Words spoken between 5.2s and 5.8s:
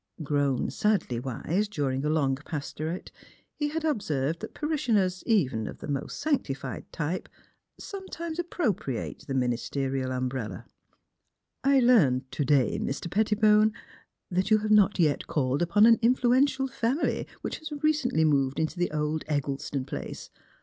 even of